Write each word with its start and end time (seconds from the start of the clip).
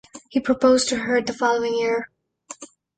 He 0.29 0.39
proposed 0.39 0.89
to 0.89 0.97
her 0.97 1.21
the 1.21 1.31
following 1.31 1.75
year. 1.75 2.09